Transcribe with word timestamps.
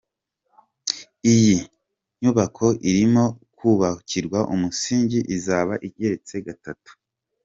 Iyi 1.33 1.57
nyubako 2.21 2.65
irimo 2.89 3.25
kubakirwa 3.57 4.39
umusingi 4.53 5.19
izaba 5.35 5.73
igeretse 5.87 6.35
gatatu. 6.47 6.91